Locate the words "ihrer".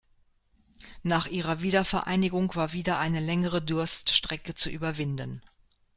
1.27-1.61